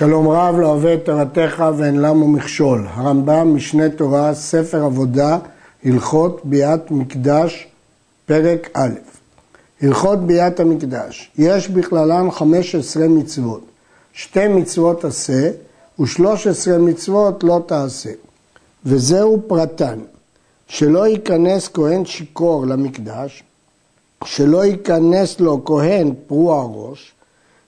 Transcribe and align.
שלום 0.00 0.28
רב 0.28 0.56
לא 0.58 0.66
אוהב 0.66 0.86
את 0.86 1.04
תורתך 1.04 1.64
ואין 1.76 2.00
למו 2.00 2.28
מכשול. 2.28 2.86
הרמב"ם, 2.90 3.54
משנה 3.54 3.88
תורה, 3.88 4.34
ספר 4.34 4.84
עבודה, 4.84 5.38
הלכות 5.84 6.40
ביאת 6.44 6.90
מקדש, 6.90 7.66
פרק 8.26 8.68
א'. 8.74 8.90
הלכות 9.82 10.18
ביאת 10.26 10.60
המקדש, 10.60 11.30
יש 11.38 11.68
בכללן 11.68 12.30
15 12.30 13.08
מצוות. 13.08 13.60
שתי 14.12 14.48
מצוות 14.48 15.04
עשה 15.04 15.50
ו-13 15.98 16.78
מצוות 16.78 17.44
לא 17.44 17.62
תעשה. 17.66 18.10
וזהו 18.84 19.42
פרטן, 19.46 19.98
שלא 20.68 21.06
ייכנס 21.06 21.68
כהן 21.68 22.04
שיכור 22.04 22.66
למקדש, 22.66 23.42
שלא 24.24 24.64
ייכנס 24.64 25.40
לו 25.40 25.64
כהן 25.64 26.14
פרוע 26.26 26.68
ראש, 26.74 27.12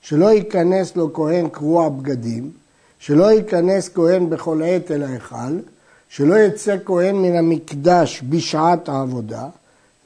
שלא 0.02 0.32
ייכנס 0.32 0.96
לו 0.96 1.12
כהן 1.12 1.48
קרוע 1.48 1.88
בגדים, 1.88 2.50
שלא 2.98 3.32
ייכנס 3.32 3.90
כהן 3.94 4.30
בכל 4.30 4.62
עת 4.64 4.90
אל 4.90 5.02
ההיכל, 5.02 5.58
שלא 6.08 6.38
יצא 6.38 6.76
כהן 6.84 7.16
מן 7.16 7.36
המקדש 7.36 8.22
בשעת 8.28 8.88
העבודה, 8.88 9.46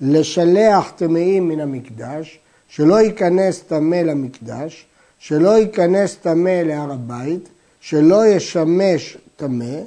לשלח 0.01 0.93
טמאים 0.97 1.49
מן 1.49 1.61
המקדש, 1.61 2.39
שלא 2.69 3.01
ייכנס 3.01 3.61
טמא 3.61 3.97
למקדש, 3.97 4.87
שלא 5.19 5.59
ייכנס 5.59 6.17
טמא 6.17 6.63
להר 6.65 6.93
הבית, 6.93 7.49
שלא 7.81 8.27
ישמש 8.27 9.17
טמא, 9.37 9.81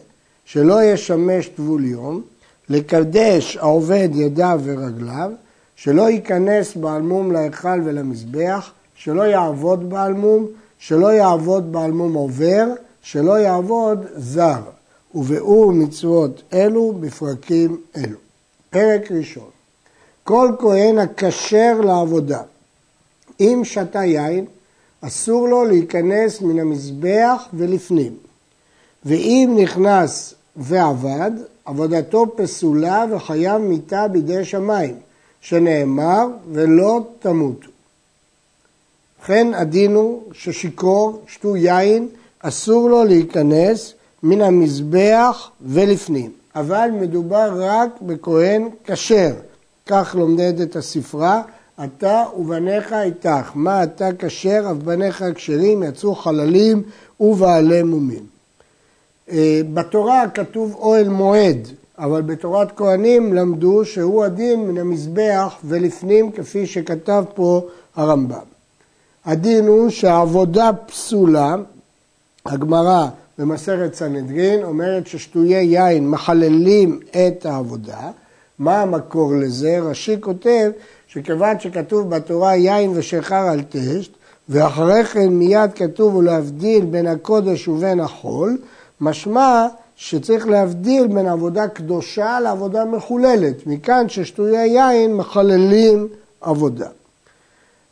שלא 0.46 0.84
ישמש 0.84 1.48
טבול 1.48 1.86
יום, 1.86 2.22
לקדש 2.70 3.58
העובד 3.58 4.10
ידיו 4.14 4.62
ורגליו, 4.64 5.32
שלא 5.76 6.10
ייכנס 6.10 6.76
בעל 6.76 7.02
מום 7.02 7.32
להיכל 7.32 7.82
ולמזבח, 7.86 8.72
שלא 9.00 9.22
יעבוד 9.22 9.90
בעל 9.90 10.14
מום, 10.14 10.48
שלא 10.80 11.14
יעבוד 11.14 11.72
בעל 11.72 11.92
מום 11.92 12.14
עובר, 12.14 12.66
שלא 13.02 13.40
יעבוד 13.40 14.06
זר. 14.16 14.62
וביאור 15.16 15.72
מצוות 15.72 16.42
אלו 16.54 16.94
בפרקים 17.00 17.78
אלו. 17.98 18.18
פרק 18.70 19.12
ראשון, 19.12 19.50
כל 20.24 20.52
כהן 20.60 21.00
הכשר 21.00 21.82
לעבודה, 21.84 22.42
אם 23.40 23.62
שתה 23.64 24.04
יין, 24.04 24.46
אסור 25.02 25.48
לו 25.48 25.66
להיכנס 25.66 26.42
מן 26.42 26.60
המזבח 26.60 27.48
ולפנים. 27.54 28.14
ואם 29.06 29.58
נכנס 29.62 30.34
ועבד, 30.56 31.32
עבודתו 31.66 32.26
פסולה 32.36 33.06
וחייב 33.12 33.58
מיתה 33.58 34.08
בידי 34.08 34.46
שמיים, 34.46 34.96
שנאמר 35.42 36.28
ולא 36.52 37.02
תמותו. 37.20 37.70
וכן 39.24 39.54
הדין 39.54 39.96
הוא 39.96 40.22
ששיכור, 40.34 41.22
שתו 41.28 41.56
יין, 41.56 42.08
אסור 42.40 42.90
לו 42.90 43.04
להיכנס 43.04 43.94
מן 44.24 44.42
המזבח 44.42 45.50
ולפנים. 45.62 46.32
אבל 46.56 46.90
מדובר 47.00 47.50
רק 47.56 47.90
בכהן 48.02 48.70
כשר. 48.84 49.34
כך 49.86 50.16
לומדת 50.20 50.76
הספרה, 50.76 51.42
אתה 51.84 52.24
ובניך 52.38 52.94
איתך. 52.94 53.52
מה 53.56 53.84
אתה 53.84 54.10
כשר, 54.20 54.66
אף 54.72 54.78
בניך 54.78 55.26
כשרים, 55.36 55.84
יצאו 55.84 56.16
חללים 56.16 56.84
ובעלי 57.20 57.84
מומים. 57.84 58.24
אה, 59.32 59.62
בתורה 59.74 60.30
כתוב 60.34 60.76
אוהל 60.76 61.10
מועד, 61.10 61.68
אבל 61.98 62.22
בתורת 62.22 62.78
כהנים 62.78 63.34
למדו 63.34 63.86
שהוא 63.86 64.24
הדין 64.24 64.60
מן 64.68 64.78
המזבח 64.78 65.56
ולפנים, 65.64 66.32
כפי 66.32 66.68
שכתב 66.68 67.24
פה 67.36 67.62
הרמב"ם. 67.96 68.49
הדין 69.30 69.68
הוא 69.68 69.90
שהעבודה 69.90 70.70
פסולה, 70.86 71.56
הגמרא 72.46 73.08
במסכת 73.38 73.94
סנהדרין 73.94 74.64
אומרת 74.64 75.08
ששטויי 75.08 75.66
יין 75.66 76.10
מחללים 76.10 77.00
את 77.10 77.46
העבודה. 77.46 78.12
מה 78.60 78.82
המקור 78.82 79.34
לזה? 79.36 79.80
רש"י 79.80 80.16
כותב 80.20 80.72
שכיוון 81.08 81.60
שכתוב 81.60 82.10
בתורה 82.10 82.56
יין 82.56 82.92
ושיכר 82.96 83.36
על 83.36 83.62
טשט, 83.62 84.12
ואחרי 84.50 85.04
כן 85.04 85.28
מיד 85.28 85.74
כתוב 85.76 86.16
ולהבדיל 86.16 86.86
בין 86.86 87.08
הקודש 87.08 87.68
ובין 87.68 88.00
החול, 88.00 88.58
משמע 89.02 89.68
שצריך 89.96 90.48
להבדיל 90.48 91.08
בין 91.08 91.28
עבודה 91.28 91.68
קדושה 91.68 92.40
לעבודה 92.40 92.86
מחוללת. 92.86 93.68
מכאן 93.68 94.10
ששטויי 94.10 94.70
יין 94.70 95.16
מחללים 95.16 96.08
עבודה. 96.42 96.88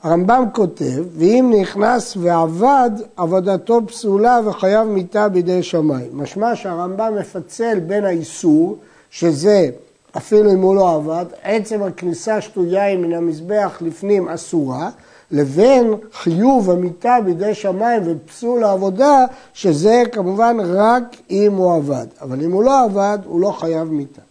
הרמב"ם 0.07 0.43
כותב, 0.53 1.03
ואם 1.17 1.53
נכנס 1.61 2.17
ועבד, 2.17 2.91
עבודתו 3.17 3.87
פסולה 3.87 4.39
וחייב 4.45 4.87
מיתה 4.87 5.29
בידי 5.29 5.63
שמיים. 5.63 6.09
משמע 6.13 6.55
שהרמב"ם 6.55 7.13
מפצל 7.19 7.79
בין 7.79 8.05
האיסור, 8.05 8.77
שזה 9.09 9.69
אפילו 10.17 10.51
אם 10.51 10.61
הוא 10.61 10.75
לא 10.75 10.95
עבד, 10.95 11.25
עצם 11.43 11.83
הכניסה 11.83 12.41
שטויה 12.41 12.97
מן 12.97 13.13
המזבח 13.13 13.77
לפנים 13.81 14.29
אסורה, 14.29 14.89
לבין 15.31 15.93
חיוב 16.13 16.71
המיתה 16.71 17.17
בידי 17.25 17.53
שמיים 17.53 18.01
ופסול 18.05 18.63
העבודה, 18.63 19.25
שזה 19.53 20.03
כמובן 20.11 20.57
רק 20.63 21.03
אם 21.29 21.53
הוא 21.53 21.75
עבד. 21.75 22.07
אבל 22.21 22.43
אם 22.43 22.51
הוא 22.51 22.63
לא 22.63 22.83
עבד, 22.83 23.19
הוא 23.25 23.41
לא 23.41 23.51
חייב 23.51 23.91
מיתה. 23.91 24.21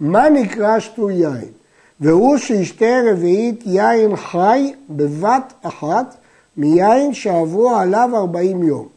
מה 0.00 0.28
נקרא 0.28 0.78
שטוי 0.78 1.14
יין? 1.14 1.55
והוא 2.00 2.36
שישתה 2.36 3.00
רביעית 3.10 3.62
יין 3.66 4.16
חי 4.16 4.72
בבת 4.90 5.52
אחת 5.62 6.16
מיין 6.56 7.14
שעברו 7.14 7.70
עליו 7.70 8.10
ארבעים 8.14 8.62
יום. 8.62 8.88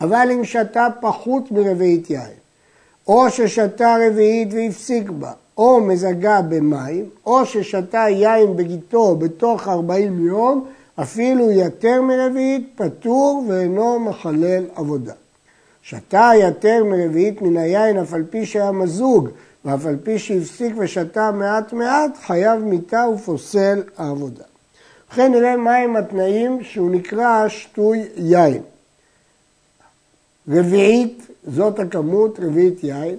אבל 0.00 0.28
אם 0.34 0.44
שתה 0.44 0.86
פחות 1.00 1.50
מרביעית 1.50 2.10
יין, 2.10 2.36
או 3.08 3.30
ששתה 3.30 3.96
רביעית 4.06 4.48
והפסיק 4.52 5.10
בה, 5.10 5.32
או 5.58 5.80
מזגה 5.80 6.42
במים, 6.42 7.04
או 7.26 7.46
ששתה 7.46 8.06
יין 8.08 8.56
בגיתו 8.56 9.16
בתוך 9.16 9.68
ארבעים 9.68 10.26
יום, 10.26 10.66
אפילו 11.02 11.50
יותר 11.50 12.02
מרביעית, 12.02 12.68
פטור 12.76 13.44
ואינו 13.48 14.00
מחלל 14.00 14.64
עבודה. 14.74 15.12
שתה 15.82 16.30
יותר 16.40 16.84
מרביעית 16.84 17.42
מן 17.42 17.56
היין, 17.56 17.98
אף 17.98 18.14
על 18.14 18.24
פי 18.30 18.46
שהיה 18.46 18.72
מזוג, 18.72 19.28
ואף 19.66 19.86
על 19.86 19.96
פי 20.02 20.18
שהפסיק 20.18 20.74
ושתה 20.78 21.30
מעט 21.30 21.72
מעט, 21.72 22.10
חייב 22.26 22.60
מיתה 22.60 23.04
ופוסל 23.14 23.82
העבודה. 23.96 24.44
ובכן 25.08 25.32
נראה 25.32 25.56
מהם 25.56 25.96
התנאים 25.96 26.64
שהוא 26.64 26.90
נקרא 26.90 27.48
שטוי 27.48 28.04
יין. 28.16 28.62
רביעית, 30.48 31.26
זאת 31.46 31.78
הכמות, 31.78 32.40
רביעית 32.40 32.84
יין, 32.84 33.16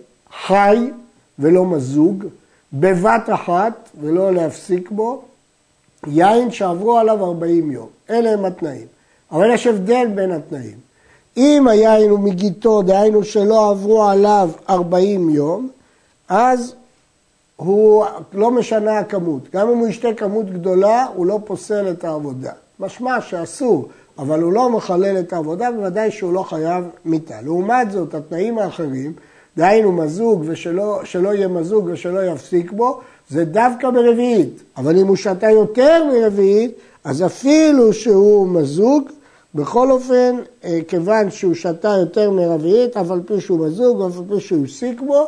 חי 0.48 0.92
ולא 1.40 1.66
מזוג, 1.66 2.26
בבת 2.74 3.30
אחת 3.34 3.90
ולא 4.02 4.34
להפסיק 4.34 4.92
בו, 4.92 5.22
יין 6.08 6.52
שעברו 6.52 6.98
עליו 6.98 7.26
40 7.26 7.72
יום. 7.72 7.88
אלה 8.10 8.32
הם 8.32 8.46
התנאים. 8.46 8.88
אבל 9.32 9.54
יש 9.54 9.68
הבדל 9.68 10.08
בין 10.16 10.32
התנאים. 10.32 10.78
אם 11.38 11.68
היין 11.68 12.10
הוא 12.10 12.20
מגיתו, 12.20 12.82
דהיינו 12.82 13.24
שלא 13.24 13.70
עברו 13.70 14.04
עליו 14.04 14.50
40 14.70 15.30
יום, 15.30 15.70
אז 16.30 16.76
הוא 17.56 18.06
לא 18.34 18.52
משנה 18.52 19.00
הכמות. 19.00 19.42
גם 19.54 19.70
אם 19.70 19.78
הוא 19.78 19.88
ישתה 19.88 20.14
כמות 20.18 20.54
גדולה, 20.54 21.06
הוא 21.16 21.26
לא 21.26 21.40
פוסל 21.46 21.92
את 21.92 22.04
העבודה. 22.04 22.52
משמע 22.80 23.22
שאסור, 23.22 23.88
אבל 24.18 24.42
הוא 24.42 24.54
לא 24.54 24.70
מחלל 24.70 25.20
את 25.20 25.34
העבודה, 25.34 25.72
בוודאי 25.72 26.12
שהוא 26.12 26.34
לא 26.34 26.44
חייב 26.44 26.84
מיתה. 27.06 27.42
לעומת 27.42 27.92
זאת, 27.92 28.14
התנאים 28.14 28.58
האחרים, 28.58 29.14
דהיינו 29.58 29.92
מזוג 29.92 30.44
ושלא 30.48 31.34
יהיה 31.34 31.48
מזוג 31.48 31.90
ושלא 31.92 32.26
יפסיק 32.26 32.72
בו, 32.72 33.02
זה 33.30 33.46
דווקא 33.46 33.90
ברביעית. 33.90 34.64
אבל 34.78 34.98
אם 34.98 35.08
הוא 35.08 35.16
שתה 35.16 35.52
יותר 35.52 36.04
מרביעית, 36.14 36.72
אז 37.04 37.26
אפילו 37.26 37.94
שהוא 37.94 38.48
מזוג, 38.48 39.10
בכל 39.56 39.92
אופן, 39.92 40.36
אה, 40.64 40.80
כיוון 40.88 41.32
שהוא 41.32 41.54
שתה 41.54 41.96
יותר 42.00 42.32
מרביעית, 42.32 42.98
אף 42.98 43.12
על 43.12 43.22
פי 43.26 43.42
שהוא 43.42 43.68
מזוג, 43.68 44.02
אף 44.02 44.18
על 44.18 44.24
פי 44.36 44.42
שהוא 44.42 44.64
הפסיק 44.64 45.02
בו, 45.02 45.28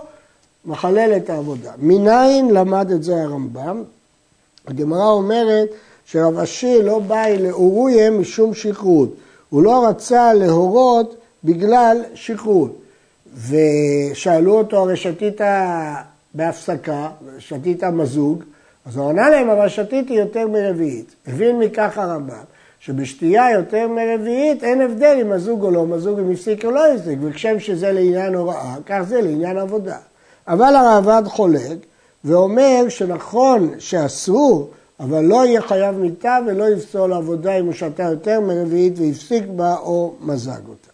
מחלל 0.65 1.13
את 1.17 1.29
העבודה. 1.29 1.71
מניין 1.77 2.49
למד 2.49 2.91
את 2.91 3.03
זה 3.03 3.23
הרמב"ם? 3.23 3.83
הגמרא 4.67 5.09
אומרת 5.11 5.69
שרב 6.05 6.37
אשי 6.39 6.83
לא 6.83 6.99
בא 6.99 7.27
לאוריה 7.27 8.11
משום 8.11 8.53
שכרות. 8.53 9.15
הוא 9.49 9.63
לא 9.63 9.87
רצה 9.87 10.33
להורות 10.33 11.15
בגלל 11.43 12.03
שכרות. 12.13 12.75
ושאלו 13.49 14.57
אותו, 14.57 14.77
הרי 14.77 14.97
שתית 14.97 15.41
בהפסקה, 16.33 17.09
שתית 17.39 17.83
מזוג, 17.83 18.43
אז 18.85 18.97
הוא 18.97 19.09
ענה 19.09 19.29
להם, 19.29 19.49
אבל 19.49 19.69
שתיתי 19.69 20.13
יותר 20.13 20.47
מרביעית. 20.47 21.15
הבין 21.27 21.59
מכך 21.59 21.97
הרמב"ם, 21.97 22.43
שבשתייה 22.79 23.51
יותר 23.51 23.87
מרביעית 23.87 24.63
אין 24.63 24.81
הבדל 24.81 25.17
אם 25.21 25.29
מזוג 25.29 25.63
או 25.63 25.71
לא 25.71 25.85
מזוג, 25.85 26.19
אם 26.19 26.31
הפסיק 26.31 26.65
או 26.65 26.71
לא 26.71 26.93
הפסיק, 26.93 27.19
וכשם 27.21 27.59
שזה 27.59 27.91
לעניין 27.91 28.35
הוראה, 28.35 28.75
כך 28.85 29.01
זה 29.07 29.21
לעניין 29.21 29.57
עבודה. 29.57 29.97
אבל 30.49 30.75
הרעב"ד 30.75 31.27
חולק 31.27 31.77
ואומר 32.23 32.85
שנכון 32.89 33.73
שאסור, 33.79 34.69
אבל 34.99 35.23
לא 35.23 35.45
יהיה 35.45 35.61
חייב 35.61 35.95
מיתה 35.95 36.37
ולא 36.47 36.69
יפסול 36.69 37.13
עבודה 37.13 37.59
אם 37.59 37.65
הוא 37.65 37.73
שתה 37.73 38.03
יותר 38.03 38.39
מרביעית 38.39 38.93
והפסיק 38.99 39.43
בה 39.55 39.75
או 39.77 40.13
מזג 40.21 40.61
אותה. 40.69 40.89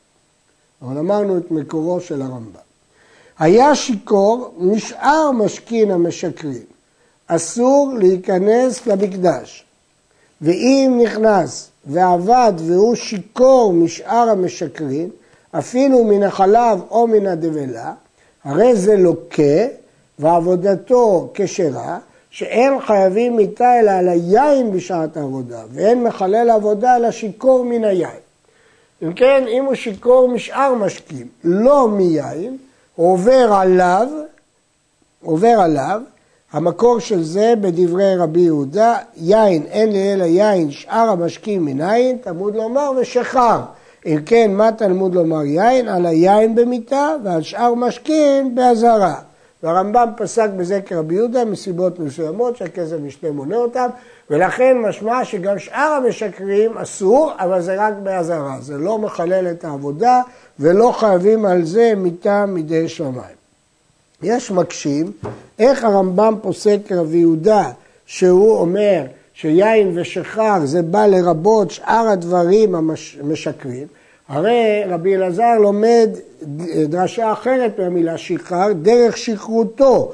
אבל 0.81 0.97
אמרנו 0.97 1.37
את 1.37 1.51
מקורו 1.51 1.99
של 1.99 2.21
הרמב"ם. 2.21 2.65
היה 3.39 3.75
שיכור, 3.75 4.53
נשאר 4.57 5.31
משכין 5.31 5.91
המשקרים. 5.91 6.63
אסור 7.27 7.93
להיכנס 7.99 8.87
למקדש. 8.87 9.65
ואם 10.41 10.99
נכנס 11.03 11.69
ועבד 11.85 12.53
והוא 12.57 12.95
שיכור 12.95 13.73
משאר 13.73 14.29
המשקרים, 14.29 15.09
אפילו 15.51 16.03
מן 16.03 16.23
החלב 16.23 16.79
או 16.89 17.07
מן 17.07 17.27
הדבלה, 17.27 17.93
הרי 18.45 18.75
זה 18.75 18.97
לוקה 18.97 19.65
ועבודתו 20.19 21.29
כשרה, 21.33 21.97
שאין 22.29 22.81
חייבים 22.81 23.35
מיתה 23.35 23.79
אלא 23.79 23.91
על 23.91 24.09
היין 24.09 24.71
בשעת 24.71 25.17
העבודה, 25.17 25.61
ואין 25.71 26.03
מחלל 26.03 26.49
עבודה 26.49 26.95
אלא 26.95 27.11
שיכור 27.11 27.65
מן 27.65 27.83
היין. 27.83 28.09
אם 29.03 29.13
כן, 29.13 29.43
אם 29.47 29.65
הוא 29.65 29.75
שיכור 29.75 30.27
משאר 30.27 30.73
משקים, 30.73 31.27
לא 31.43 31.87
מיין, 31.87 32.57
עובר 32.95 33.53
עליו, 33.53 34.07
עובר 35.23 35.59
עליו, 35.59 36.01
המקור 36.51 36.99
של 36.99 37.23
זה 37.23 37.53
בדברי 37.61 38.15
רבי 38.15 38.39
יהודה, 38.39 38.97
יין 39.17 39.63
אין 39.65 39.91
לי 39.91 40.13
אלא 40.13 40.23
יין 40.23 40.71
שאר 40.71 41.09
המשקים 41.09 41.65
מניין, 41.65 42.17
תלמוד 42.17 42.55
לומר 42.55 42.91
ושחר. 43.01 43.59
אם 44.05 44.17
כן, 44.25 44.51
מה 44.53 44.71
תלמוד 44.71 45.15
לומר 45.15 45.45
יין? 45.45 45.87
על 45.87 46.05
היין 46.05 46.55
במיתה 46.55 47.09
ועל 47.23 47.41
שאר 47.41 47.73
משקים 47.73 48.55
באזהרה. 48.55 49.15
והרמב"ם 49.63 50.09
פסק 50.17 50.49
בזה 50.57 50.81
כרבי 50.81 51.15
יהודה 51.15 51.45
מסיבות 51.45 51.99
מסוימות 51.99 52.57
שהכסף 52.57 52.95
משנה 53.01 53.31
מונה 53.31 53.55
אותם, 53.55 53.87
ולכן 54.29 54.77
משמע 54.77 55.25
שגם 55.25 55.59
שאר 55.59 55.99
המשקרים 56.03 56.77
אסור, 56.77 57.31
אבל 57.39 57.61
זה 57.61 57.75
רק 57.77 57.93
באזהרה. 58.03 58.57
זה 58.61 58.77
לא 58.77 58.99
מחלל 58.99 59.47
את 59.51 59.63
העבודה 59.63 60.21
ולא 60.59 60.91
חייבים 60.91 61.45
על 61.45 61.65
זה 61.65 61.93
מיתה 61.97 62.45
מידי 62.45 62.89
שמיים. 62.89 63.35
יש 64.23 64.51
מקשים 64.51 65.11
איך 65.59 65.83
הרמב"ם 65.83 66.35
פוסק 66.41 66.91
רבי 66.91 67.17
יהודה 67.17 67.69
שהוא 68.05 68.57
אומר 68.57 69.03
שיין 69.35 69.91
ושחר 69.95 70.65
זה 70.65 70.81
בא 70.81 71.05
לרבות 71.05 71.71
שאר 71.71 72.07
הדברים 72.07 72.75
המשקרים, 72.75 73.87
הרי 74.27 74.83
רבי 74.87 75.15
אלעזר 75.15 75.57
לומד 75.59 76.09
דרשה 76.85 77.31
אחרת 77.31 77.79
מהמילה 77.79 78.17
שחר, 78.17 78.67
דרך 78.81 79.17
שכרותו. 79.17 80.13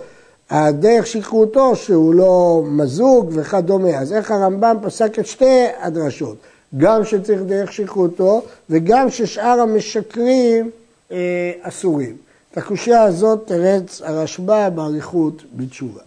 הדרך 0.49 1.07
שכרותו 1.07 1.75
שהוא 1.75 2.15
לא 2.15 2.63
מזוג 2.65 3.31
וכדומה. 3.33 3.99
אז 3.99 4.13
איך 4.13 4.31
הרמב"ם 4.31 4.77
פסק 4.81 5.19
את 5.19 5.25
שתי 5.25 5.65
הדרשות? 5.81 6.37
גם 6.77 7.05
שצריך 7.05 7.41
דרך 7.41 7.73
שכרותו 7.73 8.41
וגם 8.69 9.09
ששאר 9.09 9.59
המשקרים 9.59 10.69
אה, 11.11 11.51
אסורים. 11.61 12.15
את 12.51 12.57
הקושייה 12.57 13.03
הזאת 13.03 13.39
תרץ 13.45 14.01
הרשב"א 14.05 14.69
באריכות 14.69 15.43
בתשובה. 15.53 16.01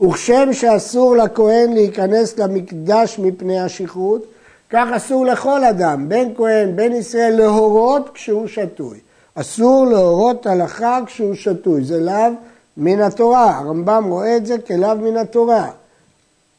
וכשם 0.00 0.52
שאסור 0.52 1.16
לכהן 1.16 1.72
להיכנס 1.72 2.38
למקדש 2.38 3.18
מפני 3.18 3.60
השכרות, 3.60 4.24
כך 4.70 4.88
אסור 4.96 5.26
לכל 5.26 5.64
אדם, 5.64 6.08
בין 6.08 6.34
כהן, 6.36 6.76
בין 6.76 6.92
ישראל, 6.92 7.34
להורות 7.36 8.10
כשהוא 8.14 8.46
שתוי. 8.46 8.98
אסור 9.34 9.86
להורות 9.86 10.46
הלכה 10.46 10.98
כשהוא 11.06 11.34
שתוי, 11.34 11.84
זה 11.84 12.00
לאו 12.00 12.32
מן 12.76 13.00
התורה, 13.00 13.58
הרמב"ם 13.58 14.04
רואה 14.08 14.36
את 14.36 14.46
זה 14.46 14.58
כלאו 14.58 14.96
מן 14.98 15.16
התורה. 15.16 15.70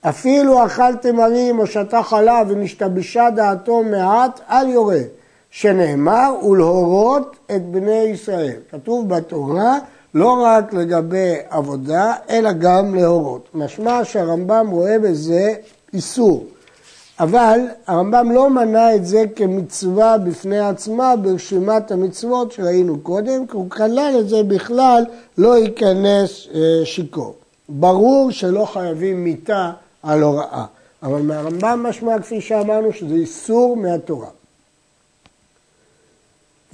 אפילו 0.02 0.66
אכל 0.66 0.96
תמרים 0.96 1.60
או 1.60 1.68
שתה 1.68 2.04
חלב 2.04 2.48
ונשתבשה 2.50 3.30
דעתו 3.36 3.84
מעט, 3.84 4.40
אל 4.50 4.70
יורה. 4.70 5.02
שנאמר 5.56 6.34
ולהורות 6.50 7.36
את 7.56 7.66
בני 7.66 7.92
ישראל. 7.92 8.60
כתוב 8.72 9.10
בתורה 9.10 9.78
לא 10.16 10.44
רק 10.44 10.74
לגבי 10.74 11.34
עבודה, 11.50 12.14
אלא 12.30 12.52
גם 12.52 12.96
להורות. 12.96 13.50
משמע 13.54 14.06
שהרמב"ם 14.06 14.68
רואה 14.72 15.00
בזה 15.00 15.54
איסור. 15.94 16.46
אבל 17.20 17.60
הרמב"ם 17.88 18.32
לא 18.32 18.50
מנה 18.50 18.96
את 18.96 19.06
זה 19.06 19.24
כמצווה 19.36 20.18
בפני 20.18 20.60
עצמה 20.60 21.16
ברשימת 21.16 21.92
המצוות 21.92 22.52
שראינו 22.52 23.00
קודם, 23.00 23.48
כי 23.48 23.58
הוא 23.58 23.70
כלל 23.70 24.16
את 24.20 24.30
זה 24.30 24.44
בכלל 24.44 25.06
לא 25.38 25.58
ייכנס 25.58 26.48
אה, 26.54 26.86
שיכור. 26.86 27.36
ברור 27.70 28.32
שלא 28.32 28.66
חייבים 28.66 29.24
מיתה 29.24 29.72
על 30.04 30.24
הוראה, 30.24 30.66
אבל 31.04 31.22
מהרמב"ם 31.22 31.86
משמע 31.90 32.20
כפי 32.20 32.42
שאמרנו 32.42 32.94
שזה 32.94 33.16
איסור 33.16 33.78
מהתורה. 33.78 34.30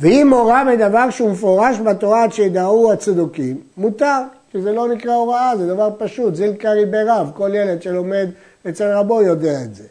ואם 0.01 0.33
הורה 0.33 0.63
בדבר 0.71 1.09
שהוא 1.09 1.31
מפורש 1.31 1.79
בתורה 1.79 2.23
עד 2.23 2.33
שידעו 2.33 2.91
הצדוקים, 2.91 3.57
מותר, 3.77 4.21
כי 4.51 4.61
זה 4.61 4.71
לא 4.71 4.87
נקרא 4.87 5.13
הוראה, 5.13 5.57
זה 5.57 5.67
דבר 5.67 5.89
פשוט, 5.97 6.35
זיל 6.35 6.53
קרי 6.53 6.85
ברב, 6.85 7.31
כל 7.33 7.51
ילד 7.53 7.81
שלומד 7.81 8.29
אצל 8.69 8.93
רבו 8.93 9.21
יודע 9.21 9.63
את 9.63 9.75
זה. 9.75 9.83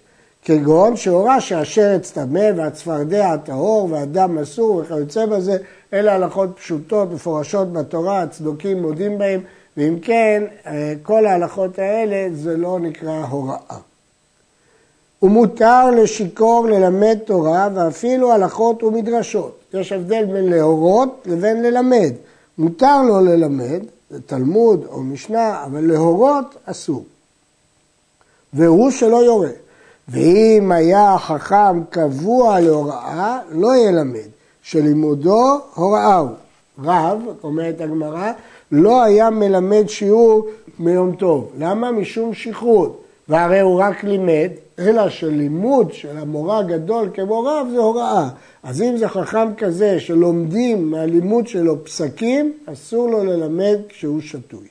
כגון 0.43 0.97
שהורה 0.97 1.41
שהשרץ 1.41 2.11
טמא 2.11 2.51
והצפרדע 2.57 3.33
הטהור 3.33 3.89
והדם 3.93 4.39
אסור 4.39 4.77
וכיוצא 4.77 5.27
בזה, 5.27 5.57
אלה 5.93 6.15
הלכות 6.15 6.51
פשוטות 6.57 7.12
מפורשות 7.12 7.73
בתורה, 7.73 8.23
הצדוקים 8.23 8.83
מודים 8.83 9.19
בהם, 9.19 9.41
ואם 9.77 9.99
כן, 10.03 10.43
אה, 10.67 10.93
כל 11.03 11.27
ההלכות 11.27 11.79
האלה 11.79 12.29
זה 12.33 12.57
לא 12.57 12.79
נקרא 12.81 13.25
הוראה. 13.31 13.89
ומותר 15.22 15.90
לשיכור 15.90 16.67
ללמד 16.67 17.19
תורה 17.25 17.69
ואפילו 17.75 18.32
הלכות 18.32 18.82
ומדרשות. 18.82 19.58
יש 19.75 19.93
הבדל 19.93 20.25
בין 20.25 20.44
להורות 20.44 21.22
לבין 21.26 21.62
ללמד. 21.62 22.12
מותר 22.58 23.02
לו 23.02 23.20
ללמד, 23.20 23.81
זה 24.11 24.20
תלמוד 24.20 24.84
או 24.88 25.02
משנה, 25.02 25.64
אבל 25.64 25.81
להורות 25.81 26.55
אסור. 26.64 27.05
והוא 28.52 28.90
שלא 28.90 29.25
יורה. 29.25 29.50
ואם 30.08 30.72
היה 30.72 31.17
חכם 31.19 31.84
קבוע 31.90 32.61
להוראה, 32.61 33.38
לא 33.50 33.76
ילמד, 33.76 34.28
שלימודו 34.62 35.58
הוראה 35.75 36.16
הוא. 36.16 36.31
רב, 36.84 37.19
אומרת 37.44 37.81
הגמרא, 37.81 38.32
לא 38.73 39.02
היה 39.02 39.31
מלמד 39.31 39.88
שיעור 39.88 40.46
מיום 40.78 41.12
טוב. 41.16 41.50
למה? 41.58 41.93
משום 41.93 42.34
שכרות. 42.34 43.02
והרי 43.28 43.61
הוא 43.61 43.81
רק 43.81 44.05
לימד, 44.05 44.50
אלא 44.81 45.09
שלימוד 45.09 45.93
של 45.93 46.19
המורה 46.19 46.59
הגדול 46.59 47.11
כמו 47.15 47.43
רב 47.43 47.67
זה 47.73 47.79
הוראה. 47.79 48.29
אז 48.62 48.82
אם 48.82 48.97
זה 48.97 49.09
חכם 49.09 49.55
כזה 49.55 50.00
שלומדים 50.00 50.91
מהלימוד 50.91 51.47
שלו 51.47 51.85
פסקים, 51.85 52.52
אסור 52.66 53.11
לו 53.11 53.25
ללמד 53.25 53.78
כשהוא 53.88 54.21
שתוי. 54.21 54.69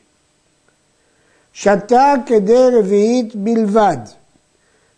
שתה 1.53 2.13
כדי 2.25 2.67
רביעית 2.79 3.35
בלבד, 3.35 3.97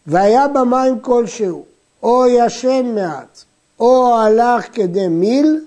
והיה 0.07 0.47
במים 0.47 0.99
כלשהו, 0.99 1.65
או 2.03 2.27
ישן 2.27 2.91
מעט, 2.95 3.43
או 3.79 4.15
הלך 4.19 4.65
כדי 4.73 5.07
מיל, 5.07 5.61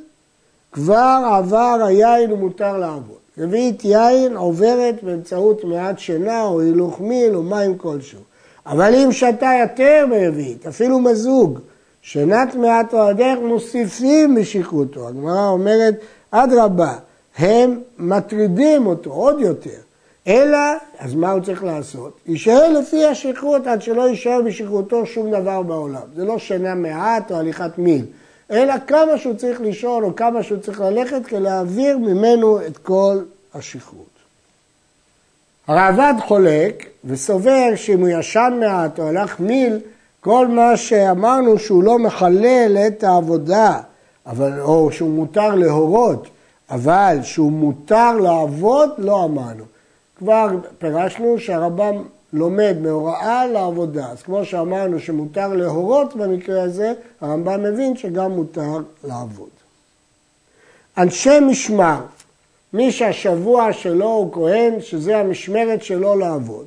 כבר 0.73 1.33
עבר 1.39 1.77
היין 1.87 2.33
ומותר 2.33 2.79
לעבוד. 2.79 3.19
רביעית 3.39 3.85
יין 3.85 4.37
עוברת 4.37 5.03
באמצעות 5.03 5.65
מעט 5.65 5.99
שינה 5.99 6.43
או 6.43 6.61
הילוך 6.61 7.01
מיל 7.01 7.37
או 7.37 7.43
מים 7.43 7.79
כלשהו. 7.79 8.21
אבל 8.67 8.95
אם 8.95 9.13
שתה 9.13 9.51
יותר 9.61 10.07
ברביעית, 10.11 10.67
אפילו 10.67 10.99
מזוג, 10.99 11.59
שנת 12.03 12.55
מעט 12.55 12.95
או 12.95 13.09
הדרך 13.09 13.39
מוסיפים 13.39 14.35
בשכרותו. 14.35 15.09
הגמרא 15.09 15.49
אומרת, 15.49 15.95
אדרבה, 16.31 16.95
הם 17.39 17.81
מטרידים 17.99 18.87
אותו 18.87 19.11
עוד 19.11 19.41
יותר. 19.41 19.79
אלא, 20.27 20.59
אז 20.99 21.15
מה 21.15 21.31
הוא 21.31 21.41
צריך 21.41 21.65
לעשות? 21.65 22.21
יישאר 22.27 22.79
לפי 22.79 23.05
השכרות 23.05 23.67
עד 23.67 23.83
שלא 23.83 24.09
יישאר 24.09 24.41
בשכרותו 24.43 25.07
שום 25.07 25.31
דבר 25.31 25.63
בעולם. 25.63 26.03
זה 26.17 26.25
לא 26.25 26.39
שנה 26.39 26.75
מעט 26.75 27.33
או 27.33 27.37
הליכת 27.37 27.79
מיל, 27.79 28.05
אלא 28.51 28.75
כמה 28.87 29.19
שהוא 29.19 29.35
צריך 29.35 29.61
לישון 29.61 30.05
או 30.05 30.17
כמה 30.17 30.43
שהוא 30.43 30.59
צריך 30.59 30.81
ללכת 30.81 31.27
כדי 31.27 31.41
להעביר 31.41 31.99
ממנו 31.99 32.67
את 32.67 32.79
כל 32.79 33.19
השכרות. 33.55 34.14
הראב"ד 35.67 36.15
חולק 36.21 36.87
וסובר 37.05 37.77
שאם 37.77 38.01
הוא 38.01 38.09
ישן 38.09 38.53
מעט 38.61 38.99
או 38.99 39.09
הלך 39.09 39.41
מיל, 39.41 39.79
כל 40.21 40.49
מה 40.49 40.77
שאמרנו 40.77 41.59
שהוא 41.59 41.83
לא 41.83 41.99
מחלל 41.99 42.79
את 42.87 43.05
העבודה, 43.05 43.81
אבל, 44.27 44.61
או 44.61 44.93
שהוא 44.93 45.11
מותר 45.11 45.55
להורות, 45.55 46.29
אבל 46.71 47.19
שהוא 47.23 47.53
מותר 47.53 48.13
לעבוד, 48.13 48.91
לא 48.99 49.25
אמרנו. 49.25 49.65
כבר 50.17 50.47
פירשנו 50.79 51.39
שהרמב"ם 51.39 52.03
לומד 52.33 52.77
מהוראה 52.81 53.47
לעבודה. 53.47 54.07
אז 54.07 54.23
כמו 54.23 54.45
שאמרנו 54.45 55.01
שמותר 55.01 55.49
להורות 55.49 56.17
במקרה 56.17 56.63
הזה, 56.63 56.93
הרמב"ם 57.21 57.63
מבין 57.63 57.97
שגם 57.97 58.31
מותר 58.31 58.79
לעבוד. 59.05 59.49
אנשי 60.99 61.41
משמר, 61.41 62.01
מי 62.75 62.93
שהשבוע 62.93 63.73
שלו 63.73 64.07
הוא 64.07 64.33
כהן, 64.33 64.81
שזה 64.81 65.17
המשמרת 65.17 65.83
שלו 65.83 66.19
לעבוד, 66.19 66.67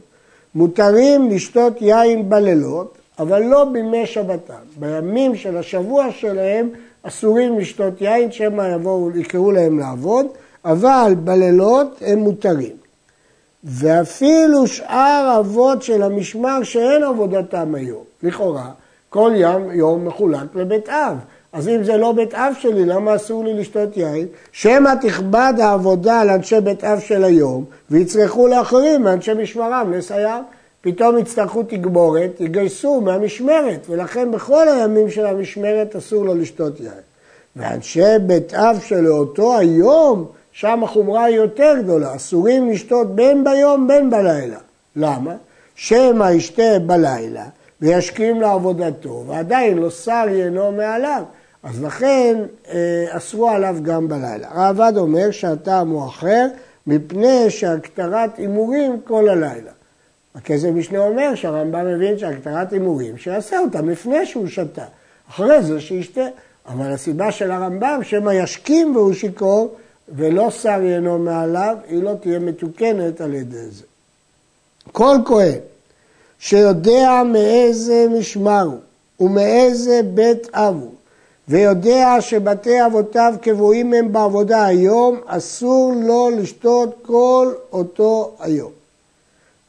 מותרים 0.55 1.29
לשתות 1.29 1.81
יין 1.81 2.29
בלילות, 2.29 2.97
אבל 3.19 3.43
לא 3.43 3.65
בימי 3.65 4.05
שבתם. 4.05 4.53
בימים 4.79 5.35
של 5.35 5.57
השבוע 5.57 6.11
שלהם 6.11 6.69
אסורים 7.03 7.59
לשתות 7.59 8.01
יין, 8.01 8.31
שמא 8.31 8.75
יבואו, 8.75 9.17
יקראו 9.17 9.51
להם 9.51 9.79
לעבוד, 9.79 10.25
אבל 10.65 11.13
בלילות 11.23 11.97
הם 12.01 12.19
מותרים. 12.19 12.75
ואפילו 13.63 14.67
שאר 14.67 15.37
אבות 15.39 15.83
של 15.83 16.03
המשמר 16.03 16.63
שאין 16.63 17.03
עבודתם 17.03 17.75
היום, 17.75 18.03
לכאורה, 18.23 18.69
כל 19.09 19.31
ים, 19.35 19.71
יום 19.71 20.05
מחולק 20.05 20.55
לבית 20.55 20.89
אב. 20.89 21.17
אז 21.57 21.67
אם 21.67 21.83
זה 21.83 21.97
לא 21.97 22.11
בית 22.11 22.33
אב 22.33 22.53
שלי, 22.59 22.85
למה 22.85 23.15
אסור 23.15 23.43
לי 23.43 23.53
לשתות 23.53 23.97
יין? 23.97 24.27
שמא 24.51 24.89
תכבד 25.01 25.53
העבודה 25.59 26.21
על 26.21 26.29
אנשי 26.29 26.61
בית 26.61 26.83
אב 26.83 26.99
של 26.99 27.23
היום, 27.23 27.65
ויצרכו 27.91 28.47
לאחרים 28.47 29.03
מאנשי 29.03 29.33
משמרם 29.33 29.93
לסייע. 29.93 30.39
פתאום 30.81 31.17
יצטרכו 31.17 31.63
תגבורת, 31.63 32.31
יגייסו 32.39 33.01
מהמשמרת, 33.01 33.85
ולכן 33.89 34.31
בכל 34.31 34.67
הימים 34.67 35.09
של 35.09 35.25
המשמרת 35.25 35.95
אסור 35.95 36.25
לו 36.25 36.35
לשתות 36.35 36.79
יין. 36.79 36.91
ואנשי 37.55 38.19
בית 38.21 38.53
אב 38.53 38.79
שלאותו 38.87 39.57
היום, 39.57 40.25
שם 40.51 40.83
החומרה 40.83 41.23
היא 41.23 41.35
יותר 41.35 41.73
גדולה, 41.83 42.15
אסורים 42.15 42.69
לשתות 42.69 43.15
בין 43.15 43.43
ביום 43.43 43.87
בין 43.87 44.09
בלילה. 44.09 44.59
למה? 44.95 45.33
שמא 45.75 46.31
ישתה 46.31 46.79
בלילה 46.85 47.45
וישכים 47.81 48.41
לעבודתו, 48.41 49.23
ועדיין 49.27 49.77
לא 49.77 49.89
שר 49.89 50.25
יינו 50.29 50.71
מעליו. 50.71 51.23
אז 51.63 51.83
לכן 51.83 52.37
אה, 52.69 53.05
אסרו 53.09 53.49
עליו 53.49 53.75
גם 53.81 54.07
בלילה. 54.07 54.47
רעבד 54.55 54.93
אומר 54.97 55.31
שהטעם 55.31 55.89
הוא 55.89 56.05
אחר, 56.05 56.47
מפני 56.87 57.49
שהקטרת 57.49 58.37
הימורים 58.37 59.01
כל 59.03 59.29
הלילה. 59.29 59.71
הכסף 60.35 60.67
משנה 60.67 60.99
אומר 60.99 61.35
שהרמב"ם 61.35 61.85
מבין 61.85 62.17
שהקטרת 62.17 62.73
הימורים, 62.73 63.17
שיעשה 63.17 63.59
אותם 63.59 63.89
לפני 63.89 64.25
שהוא 64.25 64.47
שתה, 64.47 64.85
אחרי 65.29 65.63
זה 65.63 65.81
שישתה. 65.81 66.25
אבל 66.67 66.91
הסיבה 66.91 67.31
של 67.31 67.51
הרמב"ם, 67.51 67.99
שמא 68.03 68.31
ישכים 68.31 68.95
והוא 68.95 69.13
שיכור, 69.13 69.75
ולא 70.09 70.51
שר 70.51 70.81
יינו 70.81 71.19
מעליו, 71.19 71.77
היא 71.87 72.03
לא 72.03 72.13
תהיה 72.21 72.39
מתוקנת 72.39 73.21
על 73.21 73.33
ידי 73.33 73.69
זה. 73.69 73.83
כל 74.91 75.15
כהן 75.25 75.59
שיודע 76.39 77.23
מאיזה 77.25 78.05
משמר 78.19 78.63
הוא 78.65 78.79
ומאיזה 79.29 80.01
בית 80.13 80.47
אב 80.53 80.75
הוא, 80.81 80.93
ויודע 81.49 82.15
שבתי 82.19 82.85
אבותיו 82.85 83.33
קבועים 83.41 83.93
הם 83.93 84.11
בעבודה 84.11 84.65
היום, 84.65 85.19
אסור 85.25 85.93
לו 85.95 86.29
לשתות 86.29 86.95
כל 87.01 87.53
אותו 87.71 88.31
היום. 88.39 88.71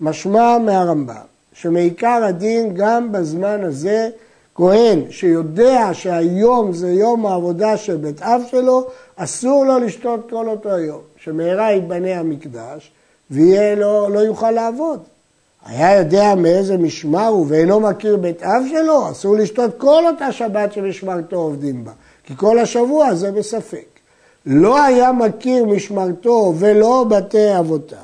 משמע 0.00 0.58
מהרמב"ם, 0.58 1.14
שמעיקר 1.52 2.25
הדין 2.25 2.75
גם 2.75 3.12
בזמן 3.12 3.64
הזה, 3.64 4.11
כהן 4.54 5.11
שיודע 5.11 5.90
שהיום 5.92 6.73
זה 6.73 6.92
יום 6.92 7.26
העבודה 7.26 7.76
של 7.76 7.97
בית 7.97 8.23
אב 8.23 8.42
שלו, 8.50 8.87
אסור 9.16 9.64
לו 9.64 9.78
לשתות 9.78 10.30
כל 10.30 10.49
אותו 10.49 10.75
היום, 10.75 11.00
שמהרה 11.16 11.73
ייבנה 11.73 12.20
המקדש 12.20 12.90
לו, 13.76 14.08
לא 14.08 14.18
יוכל 14.18 14.50
לעבוד. 14.50 15.00
היה 15.66 15.98
יודע 15.98 16.34
מאיזה 16.34 16.78
משמר 16.78 17.26
הוא 17.26 17.46
ואינו 17.48 17.80
מכיר 17.80 18.16
בית 18.16 18.42
אב 18.42 18.62
שלו, 18.70 19.10
אסור 19.10 19.36
לשתות 19.36 19.78
כל 19.78 20.06
אותה 20.06 20.32
שבת 20.32 20.72
שמשמרתו 20.72 21.36
עובדים 21.36 21.84
בה, 21.84 21.92
כי 22.24 22.34
כל 22.36 22.58
השבוע 22.58 23.14
זה 23.14 23.32
בספק. 23.32 23.86
לא 24.46 24.82
היה 24.82 25.12
מכיר 25.12 25.64
משמרתו 25.64 26.54
ולא 26.58 27.04
בתי 27.08 27.58
אבותיו, 27.58 27.98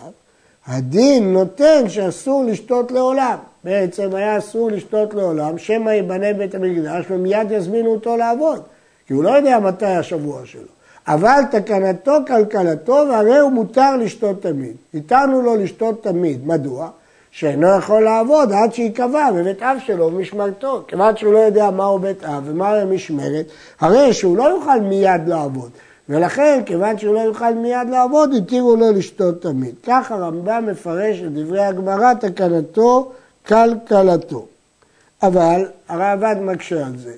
הדין 0.66 1.32
נותן 1.32 1.88
שאסור 1.88 2.44
לשתות 2.44 2.90
לעולם. 2.90 3.36
בעצם 3.64 4.14
היה 4.14 4.38
אסור 4.38 4.70
לשתות 4.70 5.14
לעולם, 5.14 5.58
שמא 5.58 5.90
ייבנה 5.90 6.32
בית 6.32 6.54
המקדש 6.54 7.04
ומיד 7.10 7.50
יזמינו 7.50 7.90
אותו 7.90 8.16
לעבוד, 8.16 8.62
כי 9.06 9.12
הוא 9.12 9.24
לא 9.24 9.30
יודע 9.30 9.58
מתי 9.58 9.86
השבוע 9.86 10.40
שלו. 10.44 10.74
אבל 11.08 11.40
תקנתו 11.50 12.12
כלכלתו 12.26 13.04
והרי 13.08 13.38
הוא 13.38 13.52
מותר 13.52 13.96
לשתות 13.96 14.42
תמיד. 14.42 14.76
איתנו 14.94 15.42
לו 15.42 15.56
לשתות 15.56 16.02
תמיד. 16.02 16.46
מדוע? 16.46 16.88
שאינו 17.34 17.76
יכול 17.78 18.04
לעבוד 18.04 18.52
עד 18.52 18.74
שייקבע 18.74 19.30
בבית 19.32 19.62
אב 19.62 19.76
שלו 19.86 20.10
במשמרתו. 20.10 20.82
כיוון 20.88 21.16
שהוא 21.16 21.32
לא 21.32 21.38
יודע 21.38 21.70
מהו 21.70 21.98
בית 21.98 22.24
אב 22.24 22.42
ומהו 22.46 22.74
המשמרת, 22.74 23.46
הרי 23.80 24.12
שהוא 24.12 24.36
לא 24.36 24.44
יוכל 24.44 24.80
מיד 24.80 25.28
לעבוד. 25.28 25.70
ולכן, 26.08 26.62
כיוון 26.66 26.98
שהוא 26.98 27.14
לא 27.14 27.20
יוכל 27.20 27.54
מיד 27.54 27.88
לעבוד, 27.90 28.34
התירו 28.34 28.76
לו 28.76 28.92
לשתות 28.92 29.42
תמיד. 29.42 29.74
כך 29.82 30.12
הרמב"ם 30.12 30.66
מפרש 30.70 31.20
את 31.20 31.32
דברי 31.32 31.64
הגמרא, 31.64 32.14
תקנתו, 32.14 33.12
כלכלתו. 33.46 34.46
אבל 35.22 35.68
הרעב"ד 35.88 36.36
מקשה 36.40 36.86
על 36.86 36.96
זה, 36.96 37.12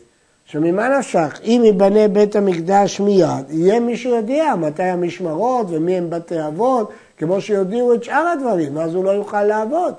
שממה 0.45 0.99
נפשך, 0.99 1.41
אם 1.45 1.63
ייבנה 1.65 2.09
בית 2.09 2.37
המקדש 2.37 3.01
מיד, 3.01 3.45
יהיה 3.51 3.81
מי 3.81 3.97
שיודע 3.97 4.55
מתי 4.55 4.83
המשמרות 4.83 5.67
ומי 5.71 5.97
הם 5.97 6.11
בתי 6.11 6.47
אבות, 6.47 6.91
כמו 7.19 7.41
שיודיעו 7.41 7.95
את 7.95 8.05
שאר 8.05 8.27
הדברים, 8.33 8.77
ואז 8.77 8.95
הוא 8.95 9.05
לא 9.05 9.11
יוכל 9.11 9.43
לעבוד. 9.43 9.95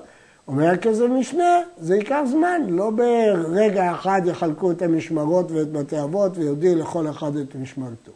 אומר 0.48 0.76
כזה 0.76 1.08
משנה, 1.08 1.60
זה 1.78 1.96
ייקח 1.96 2.20
זמן, 2.30 2.62
לא 2.68 2.90
ברגע 2.90 3.92
אחד 3.92 4.22
יחלקו 4.24 4.70
את 4.70 4.82
המשמרות 4.82 5.50
ואת 5.52 5.72
בתי 5.72 6.02
אבות 6.02 6.32
ויודיעו 6.38 6.74
לכל 6.74 7.10
אחד 7.10 7.36
את 7.36 7.54
משמרתו. 7.54 8.12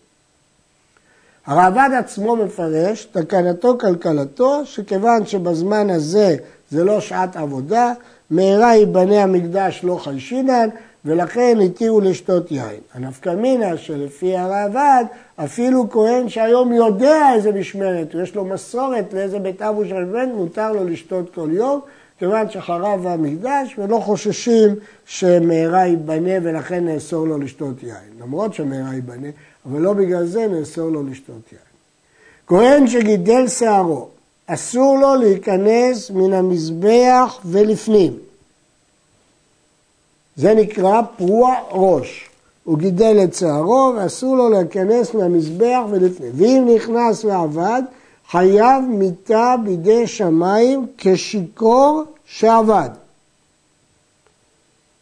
הרעב"ד 1.46 1.90
עצמו 1.98 2.36
מפרש, 2.36 3.04
תקנתו 3.04 3.78
כלכלתו, 3.78 4.66
שכיוון 4.66 5.26
שבזמן 5.26 5.90
הזה 5.90 6.36
זה 6.70 6.84
לא 6.84 7.00
שעת 7.00 7.36
עבודה, 7.36 7.92
מהרה 8.30 8.74
ייבנה 8.74 9.22
המקדש 9.22 9.80
לא 9.84 9.96
חלשינן, 9.96 10.68
ולכן 11.04 11.58
התירו 11.64 12.00
לשתות 12.00 12.50
יין. 12.50 12.80
הנפקא 12.94 13.30
מינה 13.30 13.76
שלפי 13.76 14.36
הרעב"ד, 14.36 15.04
אפילו 15.36 15.90
כהן 15.90 16.28
שהיום 16.28 16.72
יודע 16.72 17.34
איזה 17.34 17.52
משמרת, 17.52 18.14
יש 18.22 18.34
לו 18.34 18.44
מסורת 18.44 19.12
לאיזה 19.12 19.38
בית 19.38 19.62
אבו 19.62 19.84
של 19.84 20.04
בן, 20.04 20.28
מותר 20.34 20.72
לו 20.72 20.84
לשתות 20.84 21.34
כל 21.34 21.48
יום, 21.52 21.80
כיוון 22.22 22.50
שחרב 22.50 23.06
המקדש, 23.06 23.78
ולא 23.78 23.98
חוששים 23.98 24.74
שמהרה 25.06 25.86
ייבנה 25.86 26.30
ולכן 26.42 26.84
נאסור 26.84 27.26
לו 27.26 27.38
לשתות 27.38 27.82
יין. 27.82 28.20
למרות 28.20 28.54
שמהרה 28.54 28.94
ייבנה, 28.94 29.28
אבל 29.66 29.80
לא 29.80 29.92
בגלל 29.92 30.26
זה 30.26 30.46
נאסור 30.46 30.90
לו 30.90 31.02
לשתות 31.02 31.52
יין. 31.52 31.62
כהן 32.46 32.86
שגידל 32.86 33.48
שערו, 33.48 34.08
אסור 34.46 34.98
לו 34.98 35.14
להיכנס 35.14 36.10
מן 36.10 36.32
המזבח 36.32 37.40
ולפנים. 37.44 38.12
זה 40.36 40.54
נקרא 40.54 41.00
פרוע 41.16 41.54
ראש. 41.70 42.30
הוא 42.64 42.78
גידל 42.78 43.20
את 43.24 43.34
שערו 43.34 43.92
ואסור 43.96 44.36
לו 44.36 44.48
להיכנס 44.48 45.14
מהמזבח 45.14 45.80
ולפנים. 45.90 46.32
ואם 46.34 46.68
נכנס 46.76 47.24
ועבד, 47.24 47.82
חייב 48.32 48.84
מיתה 48.88 49.54
בידי 49.64 50.06
שמיים 50.06 50.86
כשיכור 50.98 52.02
שעבד. 52.26 52.88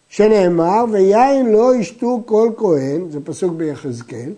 שנאמר, 0.09 0.85
ויין 0.91 1.53
לא 1.53 1.77
ישתו 1.77 2.23
כל 2.27 2.51
כהן, 2.57 3.11
זה 3.11 3.19
פסוק 3.25 3.53
ביחזקאל, 3.55 4.33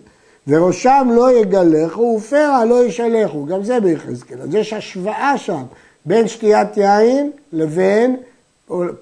וראשם 0.47 1.07
לא 1.15 1.31
יגלחו 1.31 2.15
ופרע 2.17 2.65
לא 2.65 2.85
ישלחו, 2.85 3.45
גם 3.45 3.63
זה 3.63 3.79
ביחזקאל. 3.79 4.41
אז 4.41 4.55
יש 4.55 4.73
השוואה 4.73 5.37
שם 5.37 5.63
בין 6.05 6.27
שתיית 6.27 6.77
יין 6.77 7.31
לבין 7.53 8.15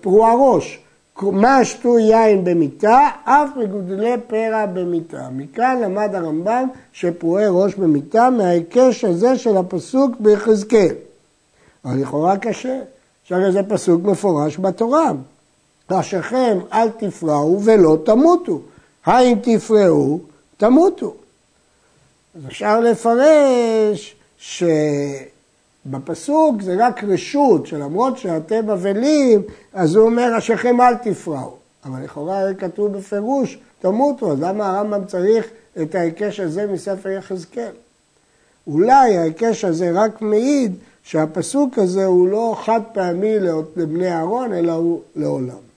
פרוע 0.01 0.33
ראש. 0.39 0.79
מה 1.21 1.65
שתו 1.65 1.99
יין 1.99 2.43
במיטה, 2.43 3.09
אף 3.23 3.49
מגודלי 3.57 4.13
פרע 4.27 4.65
במיטה. 4.65 5.27
מכאן 5.31 5.79
למד 5.81 6.15
הרמב"ם 6.15 6.67
שפרועי 6.93 7.45
ראש 7.49 7.75
במיטה 7.75 8.29
מההיקש 8.29 9.05
הזה 9.05 9.37
של 9.37 9.57
הפסוק 9.57 10.11
ביחזקאל. 10.19 10.95
אבל 11.85 12.01
לכאורה 12.01 12.37
קשה, 12.37 12.79
שהרי 13.23 13.51
זה 13.51 13.63
פסוק 13.63 14.03
מפורש 14.03 14.57
בתורה. 14.59 15.11
ראשיכם 15.91 16.59
אל 16.73 16.89
תפרעו 16.89 17.61
ולא 17.63 17.97
תמותו. 18.05 18.61
האם 19.05 19.37
תפרעו, 19.41 20.19
תמותו. 20.57 21.13
אז 22.35 22.45
אפשר 22.47 22.79
לפרש 22.79 24.15
שבפסוק 25.85 26.61
זה 26.61 26.75
רק 26.79 27.03
רשות, 27.03 27.67
שלמרות 27.67 28.17
שאתם 28.17 28.69
אבלים, 28.69 29.41
אז 29.73 29.95
הוא 29.95 30.05
אומר, 30.05 30.37
אשריכם 30.37 30.81
אל 30.81 30.95
תפרעו. 30.95 31.55
אבל 31.85 32.03
לכאורה 32.03 32.53
כתוב 32.57 32.93
בפירוש, 32.93 33.59
תמותו, 33.79 34.31
אז 34.31 34.41
למה 34.41 34.69
הרמב"ם 34.69 35.05
צריך 35.05 35.45
את 35.81 35.95
ההיקש 35.95 36.39
הזה 36.39 36.67
מספר 36.67 37.09
יחזקאל? 37.09 37.71
אולי 38.67 39.17
ההיקש 39.17 39.65
הזה 39.65 39.91
רק 39.93 40.21
מעיד 40.21 40.75
שהפסוק 41.03 41.77
הזה 41.77 42.05
הוא 42.05 42.27
לא 42.27 42.55
חד 42.63 42.81
פעמי 42.93 43.39
לבני 43.75 44.13
אהרון, 44.13 44.53
אלא 44.53 44.71
הוא 44.71 45.01
לעולם. 45.15 45.71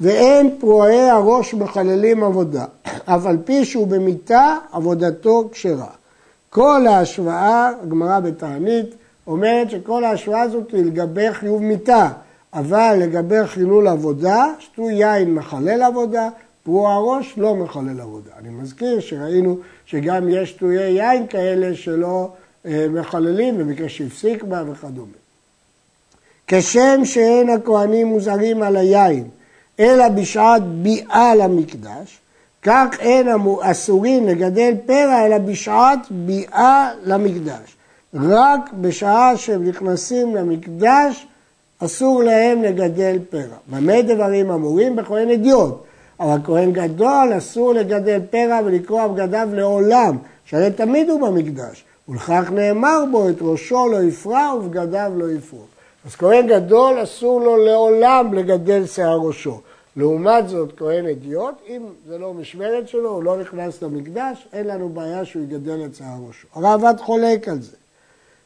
ואין 0.00 0.56
פרועי 0.60 1.10
הראש 1.10 1.54
מחללים 1.54 2.24
עבודה, 2.24 2.64
אף 3.04 3.26
על 3.26 3.36
פי 3.44 3.64
שהוא 3.64 3.86
במיתה, 3.86 4.56
עבודתו 4.72 5.48
כשרה. 5.52 5.90
כל 6.50 6.86
ההשוואה, 6.86 7.70
הגמרא 7.82 8.20
בתענית, 8.20 8.94
אומרת 9.26 9.70
שכל 9.70 10.04
ההשוואה 10.04 10.40
הזאת 10.40 10.72
היא 10.72 10.84
לגבי 10.84 11.32
חיוב 11.32 11.62
מיתה, 11.62 12.08
אבל 12.54 12.96
לגבי 13.00 13.46
חילול 13.46 13.88
עבודה, 13.88 14.46
שתו 14.58 14.90
יין 14.90 15.34
מחלל 15.34 15.82
עבודה, 15.82 16.28
פרוע 16.64 16.96
ראש 16.96 17.34
לא 17.36 17.54
מחולל 17.56 18.00
עבודה. 18.00 18.30
אני 18.38 18.48
מזכיר 18.48 19.00
שראינו 19.00 19.58
שגם 19.86 20.28
יש 20.28 20.52
תלויי 20.52 20.92
יין 20.92 21.26
כאלה 21.26 21.76
שלא 21.76 22.28
אה, 22.66 22.86
מחוללים 22.90 23.58
במקרה 23.58 23.88
שהפסיק 23.88 24.42
בה 24.42 24.62
וכדומה. 24.70 25.12
כשם 26.46 27.04
שאין 27.04 27.50
הכהנים 27.50 28.06
מוזרים 28.06 28.62
על 28.62 28.76
היין, 28.76 29.28
אלא 29.80 30.08
בשעת 30.08 30.62
ביאה 30.62 31.34
למקדש, 31.34 32.18
כך 32.62 32.86
אין 32.98 33.28
אסורים 33.62 34.28
לגדל 34.28 34.74
פרע, 34.86 35.26
אלא 35.26 35.38
בשעת 35.38 35.98
ביאה 36.10 36.90
למקדש. 37.04 37.76
רק 38.14 38.72
בשעה 38.80 39.36
שהם 39.36 39.64
נכנסים 39.64 40.36
למקדש, 40.36 41.26
אסור 41.78 42.22
להם 42.22 42.62
לגדל 42.62 43.18
פרע. 43.30 43.56
במה 43.68 44.02
דברים 44.02 44.50
אמורים? 44.50 44.96
בכהן 44.96 45.30
אדיוט. 45.30 45.82
אבל 46.20 46.38
כהן 46.44 46.72
גדול 46.72 47.38
אסור 47.38 47.72
לגדל 47.72 48.20
פרע 48.30 48.60
ולקרוע 48.64 49.08
בגדיו 49.08 49.48
לעולם, 49.52 50.16
שהרי 50.44 50.70
תמיד 50.70 51.10
הוא 51.10 51.20
במקדש. 51.20 51.84
ולכך 52.08 52.50
נאמר 52.52 53.04
בו, 53.10 53.28
את 53.28 53.36
ראשו 53.40 53.88
לא 53.88 54.02
יפרע 54.02 54.54
ובגדיו 54.54 55.12
לא 55.16 55.30
יפרוק. 55.30 55.66
אז 56.06 56.14
כהן 56.14 56.46
גדול 56.46 57.02
אסור 57.02 57.40
לו 57.40 57.56
לעולם 57.56 58.34
לגדל 58.34 58.86
שיער 58.86 59.18
ראשו. 59.18 59.60
לעומת 59.96 60.48
זאת, 60.48 60.72
כהן 60.76 61.06
אדיוט, 61.06 61.54
אם 61.68 61.82
זה 62.08 62.18
לא 62.18 62.34
משמרת 62.34 62.88
שלו, 62.88 63.10
הוא 63.10 63.22
לא 63.22 63.40
נכנס 63.40 63.82
למקדש, 63.82 64.48
אין 64.52 64.66
לנו 64.66 64.88
בעיה 64.88 65.24
שהוא 65.24 65.42
יגדל 65.42 65.84
את 65.84 65.94
שיער 65.94 66.18
ראשו. 66.28 66.46
הרעב"ד 66.54 66.94
חולק 67.00 67.48
על 67.48 67.60
זה, 67.60 67.76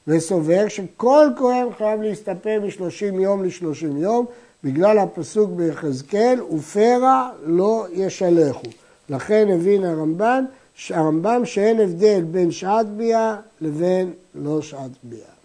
וסובר 0.09 0.69
שכל 0.69 1.29
כהן 1.37 1.67
חייב 1.79 2.03
להסתפר 2.03 2.61
מ-30 2.61 3.21
יום 3.21 3.45
ל-30 3.45 3.97
יום, 3.97 4.27
בגלל 4.65 4.99
הפסוק 4.99 5.51
ביחזקאל, 5.51 6.43
ופרע 6.43 7.31
לא 7.43 7.87
ישלחו. 7.93 8.67
לכן 9.09 9.49
הבין 9.55 9.85
הרמב"ן, 9.85 10.45
הרמב"ם 10.91 11.43
שאין 11.45 11.81
הבדל 11.81 12.23
בין 12.23 12.51
שעת 12.51 12.87
ביאה 12.87 13.37
לבין 13.61 14.13
לא 14.35 14.63
שעת 14.63 14.91
ביאה. 15.03 15.37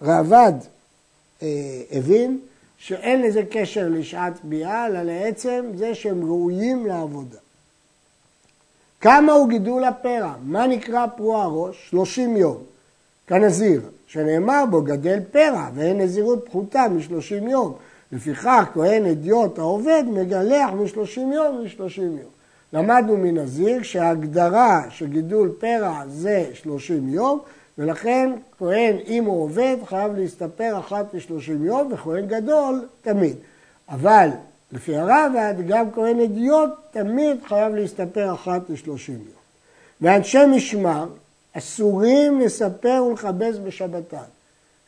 הרעב"ד 0.00 0.52
אה, 1.42 1.82
הבין 1.90 2.40
שאין 2.78 3.22
לזה 3.22 3.42
קשר 3.50 3.88
לשעת 3.90 4.44
ביאה, 4.44 4.86
אלא 4.86 5.02
לעצם 5.02 5.64
זה 5.74 5.94
שהם 5.94 6.24
ראויים 6.24 6.86
לעבודה. 6.86 7.43
כמה 9.04 9.32
הוא 9.32 9.48
גידול 9.48 9.84
הפרע? 9.84 10.34
מה 10.42 10.66
נקרא 10.66 11.06
פרוע 11.16 11.46
ראש? 11.46 11.88
30 11.90 12.36
יום. 12.36 12.56
כנזיר, 13.26 13.80
שנאמר 14.06 14.64
בו 14.70 14.82
גדל 14.82 15.18
פרע 15.30 15.68
ואין 15.74 16.00
נזירות 16.00 16.44
פחותה 16.48 16.86
מ-30 16.88 17.50
יום. 17.50 17.74
לפיכך 18.12 18.64
כהן 18.74 19.06
אדיוט 19.06 19.58
העובד 19.58 20.04
מגלח 20.06 20.70
מ-30 20.70 21.20
יום 21.20 21.58
ל-30 21.62 22.00
יום. 22.00 22.30
למדנו 22.72 23.16
מנזיר 23.16 23.82
שההגדרה 23.82 24.82
של 24.90 25.06
גידול 25.06 25.52
פרע 25.58 26.02
זה 26.08 26.44
30 26.54 27.08
יום, 27.08 27.38
ולכן 27.78 28.32
כהן, 28.58 28.96
אם 29.06 29.24
הוא 29.24 29.42
עובד, 29.42 29.76
חייב 29.86 30.16
להסתפר 30.16 30.78
אחת 30.78 31.14
ל-30 31.14 31.64
יום, 31.64 31.92
וכהן 31.92 32.26
גדול 32.26 32.86
תמיד. 33.02 33.36
אבל 33.88 34.28
לפי 34.74 34.96
הרב, 34.96 35.32
גם 35.66 35.90
כהן 35.92 36.20
אדיוט 36.20 36.70
תמיד 36.90 37.36
חייב 37.48 37.74
להסתפר 37.74 38.34
אחת 38.34 38.70
ל-30 38.70 39.10
יום. 39.10 39.18
ואנשי 40.00 40.38
משמר 40.56 41.06
אסורים 41.52 42.40
לספר 42.40 43.04
ולכבס 43.10 43.56
בשבתן. 43.64 44.16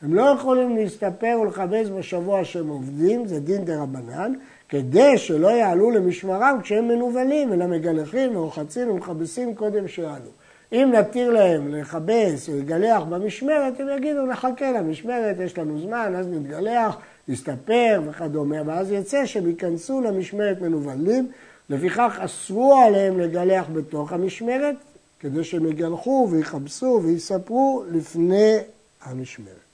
הם 0.02 0.14
לא 0.14 0.22
יכולים 0.22 0.76
להסתפר 0.76 1.38
ולכבס 1.42 1.88
בשבוע 1.98 2.44
שהם 2.44 2.68
עובדים, 2.68 3.26
זה 3.26 3.40
דין 3.40 3.64
דה 3.64 3.82
רבנן, 3.82 4.32
כדי 4.68 5.18
שלא 5.18 5.48
יעלו 5.48 5.90
למשמרם 5.90 6.58
כשהם 6.62 6.88
מנוולים, 6.88 7.52
אלא 7.52 7.66
מגלחים 7.66 8.36
ורוחצים 8.36 8.90
ומכבסים 8.90 9.54
קודם 9.54 9.88
שיעלו. 9.88 10.30
אם 10.72 10.92
נתיר 10.92 11.30
להם 11.30 11.74
לכבס 11.74 12.48
או 12.48 12.54
לגלח 12.58 13.02
במשמרת, 13.02 13.80
הם 13.80 13.88
יגידו 13.96 14.26
נחכה 14.26 14.72
למשמרת, 14.72 15.36
יש 15.44 15.58
לנו 15.58 15.80
זמן, 15.80 16.14
אז 16.16 16.26
נתגלח, 16.26 16.96
נסתפר 17.28 18.02
וכדומה, 18.06 18.56
ואז 18.66 18.92
יצא 18.92 19.26
שהם 19.26 19.48
ייכנסו 19.48 20.00
למשמרת 20.00 20.60
מנוולים, 20.60 21.30
לפיכך 21.70 22.18
אסרו 22.20 22.74
עליהם 22.74 23.20
לגלח 23.20 23.66
בתוך 23.72 24.12
המשמרת, 24.12 24.74
כדי 25.20 25.44
שהם 25.44 25.66
יגלחו 25.66 26.28
ויכבסו 26.30 27.00
ויספרו 27.04 27.84
לפני 27.90 28.56
המשמרת. 29.02 29.66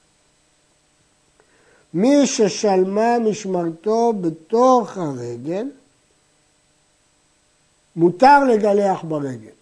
מי 1.94 2.26
ששלמה 2.26 3.18
משמרתו 3.18 4.12
בתוך 4.20 4.98
הרגל, 4.98 5.66
מותר 7.96 8.44
לגלח 8.44 9.02
ברגל. 9.02 9.61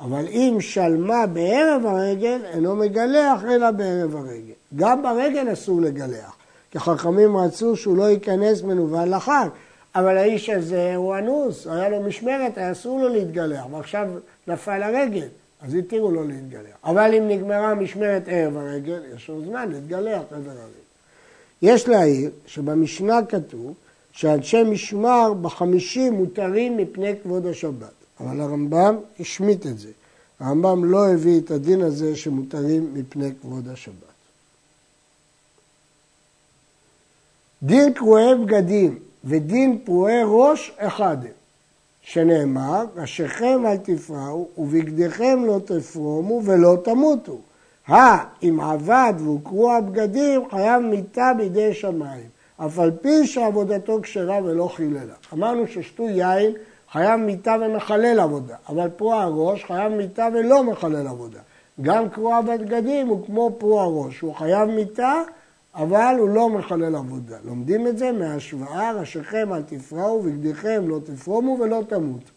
אבל 0.00 0.26
אם 0.28 0.56
שלמה 0.60 1.26
בערב 1.26 1.86
הרגל, 1.86 2.40
אינו 2.52 2.76
מגלח 2.76 3.44
אלא 3.44 3.70
בערב 3.70 4.16
הרגל. 4.16 4.52
גם 4.76 5.02
ברגל 5.02 5.52
אסור 5.52 5.80
לגלח, 5.80 6.36
כי 6.70 6.78
חכמים 6.78 7.36
רצו 7.36 7.76
שהוא 7.76 7.96
לא 7.96 8.10
ייכנס 8.10 8.62
מנוול 8.62 9.14
לחג. 9.14 9.48
אבל 9.94 10.16
האיש 10.16 10.50
הזה 10.50 10.94
הוא 10.96 11.16
אנוס, 11.16 11.66
היה 11.66 11.88
לו 11.88 12.02
משמרת, 12.02 12.58
היה 12.58 12.72
אסור 12.72 13.00
לו 13.00 13.08
להתגלח, 13.08 13.64
ועכשיו 13.70 14.08
נפל 14.46 14.82
הרגל, 14.82 15.26
אז 15.62 15.74
התירו 15.74 16.10
לו 16.10 16.24
להתגלח. 16.24 16.76
אבל 16.84 17.14
אם 17.14 17.28
נגמרה 17.28 17.74
משמרת 17.74 18.22
ערב 18.26 18.56
הרגל, 18.56 19.00
יש 19.16 19.28
לו 19.28 19.44
זמן 19.44 19.68
להתגלח 19.72 20.22
ערב 20.30 20.48
הרגל. 20.48 20.80
יש 21.62 21.88
להעיר 21.88 22.30
שבמשנה 22.46 23.20
כתוב 23.28 23.74
שאנשי 24.12 24.62
משמר 24.62 25.32
בחמישים 25.42 26.12
מותרים 26.12 26.76
מפני 26.76 27.12
כבוד 27.22 27.46
השבת. 27.46 27.99
אבל 28.20 28.40
הרמב"ם 28.40 28.96
השמיט 29.20 29.66
את 29.66 29.78
זה. 29.78 29.90
הרמב"ם 30.40 30.84
לא 30.84 31.08
הביא 31.08 31.40
את 31.40 31.50
הדין 31.50 31.80
הזה 31.80 32.16
שמותרים 32.16 32.94
מפני 32.94 33.30
כבוד 33.40 33.68
השבת. 33.68 33.94
דין 37.62 37.92
קרועי 37.92 38.34
בגדים 38.34 38.98
ודין 39.24 39.78
פרועי 39.84 40.20
ראש 40.24 40.72
אחד 40.76 41.16
הם, 41.22 41.30
שנאמר, 42.02 42.84
ראשיכם 42.96 43.66
אל 43.66 43.76
תפרעו 43.76 44.48
ובגדיכם 44.58 45.44
לא 45.46 45.60
תפרומו 45.64 46.42
ולא 46.44 46.76
תמותו. 46.84 47.38
הא, 47.86 48.24
אם 48.42 48.60
עבד 48.60 49.12
והוא 49.18 49.40
קרוע 49.44 49.80
בגדים, 49.80 50.50
חייב 50.50 50.82
מיתה 50.82 51.32
בידי 51.36 51.74
שמיים, 51.74 52.28
אף 52.56 52.78
על 52.78 52.90
פי 52.90 53.26
שעבודתו 53.26 53.98
כשרה 54.02 54.38
ולא 54.44 54.68
חיללה. 54.76 55.14
אמרנו 55.32 55.66
ששתו 55.66 56.08
יין 56.08 56.52
חייב 56.92 57.20
מיתה 57.20 57.56
ומחלל 57.60 58.20
עבודה, 58.20 58.56
אבל 58.68 58.88
פרוע 58.88 59.22
הראש 59.22 59.64
חייב 59.64 59.92
מיתה 59.92 60.28
ולא 60.34 60.64
מחלל 60.64 61.06
עבודה. 61.06 61.40
גם 61.80 62.08
קרוע 62.08 62.40
בגדים 62.40 63.08
הוא 63.08 63.26
כמו 63.26 63.56
פרוע 63.58 64.04
ראש, 64.04 64.20
הוא 64.20 64.34
חייב 64.34 64.68
מיתה, 64.70 65.22
אבל 65.74 66.14
הוא 66.18 66.28
לא 66.28 66.48
מחלל 66.48 66.96
עבודה. 66.96 67.36
לומדים 67.44 67.86
את 67.86 67.98
זה 67.98 68.12
מהשוואה, 68.12 68.92
ראשיכם 68.92 69.52
אל 69.52 69.62
תפרעו, 69.62 70.18
ובגדיכם 70.18 70.84
לא 70.88 70.98
תפרומו 71.04 71.56
ולא 71.60 71.82
תמות. 71.88 72.30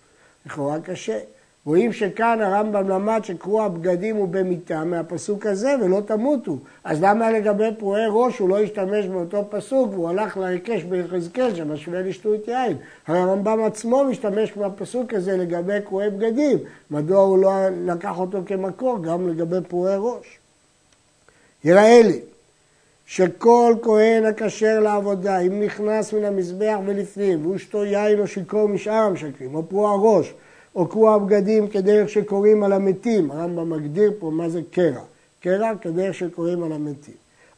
לכאורה 0.46 0.82
קשה. 0.82 1.20
רואים 1.65 1.93
שכאן 1.93 2.41
הרמב"ם 2.41 2.89
למד 2.89 3.21
שקרוע 3.23 3.67
בגדים 3.67 4.15
הוא 4.15 4.28
במיתה 4.28 4.84
מהפסוק 4.84 5.45
הזה 5.45 5.76
ולא 5.82 6.02
תמותו. 6.06 6.58
אז 6.84 7.04
למה 7.04 7.32
לגבי 7.32 7.69
פרועי 7.80 8.06
ראש 8.10 8.39
הוא 8.39 8.49
לא 8.49 8.60
השתמש 8.60 9.06
באותו 9.06 9.45
פסוק 9.49 9.91
והוא 9.91 10.10
הלך 10.10 10.38
להיקש 10.38 10.84
ביחזקאל 10.84 11.56
שמשווה 11.56 12.02
לשטות 12.02 12.47
יין? 12.47 12.78
הרי 13.08 13.19
הרמב"ם 13.19 13.63
עצמו 13.63 14.04
משתמש 14.04 14.52
בפסוק 14.52 15.13
הזה 15.13 15.38
לגבי 15.38 15.82
קרועי 15.86 16.10
בגדים. 16.10 16.58
מדוע 16.91 17.21
הוא 17.21 17.38
לא 17.38 17.52
לקח 17.86 18.19
אותו 18.19 18.41
כמקור 18.45 19.04
גם 19.04 19.30
לגבי 19.30 19.58
פרועי 19.67 19.95
ראש? 19.97 20.38
יראה 21.63 22.02
לי 22.04 22.19
שכל 23.06 23.76
כהן 23.82 24.26
הכשר 24.26 24.80
לעבודה, 24.80 25.39
אם 25.39 25.63
נכנס 25.63 26.13
מן 26.13 26.26
המזבח 26.26 26.78
ולפנים, 26.86 27.45
והוא 27.45 27.58
שתו 27.58 27.86
יין 27.86 28.19
או 28.19 28.28
שיכור 28.28 28.67
משאר 28.67 28.93
המשקרים, 28.93 29.56
או 29.56 29.69
פרוע 29.69 29.97
ראש, 30.02 30.34
או 30.76 30.88
קרוע 30.88 31.18
בגדים 31.18 31.68
כדרך 31.68 32.10
שקוראים 32.10 32.64
על 32.64 32.74
המתים, 32.74 33.32
הרמב"ם 33.32 33.70
מגדיר 33.70 34.12
פה 34.20 34.30
מה 34.30 34.50
זה 34.50 34.62
קרע, 34.72 35.02
קרע 35.40 35.72
כדרך 35.82 36.16
שקוראים 36.16 36.64
על 36.64 36.72
המתים. 36.72 37.14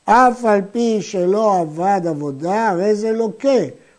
אף 0.05 0.45
על 0.45 0.61
פי 0.71 1.01
שלא 1.01 1.59
עבד 1.59 2.01
עבודה, 2.07 2.69
הרי 2.69 2.95
זה 2.95 3.11
לוקה. 3.11 3.49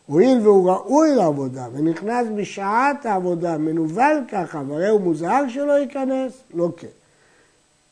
הואיל 0.06 0.38
והוא 0.42 0.70
ראוי 0.70 1.14
לעבודה 1.14 1.66
ונכנס 1.72 2.26
בשעת 2.36 3.06
העבודה, 3.06 3.58
מנוול 3.58 4.24
ככה, 4.32 4.62
והרי 4.68 4.88
הוא 4.88 5.00
מוזהר 5.00 5.48
שלא 5.48 5.72
ייכנס, 5.72 6.32
לוקה. 6.54 6.86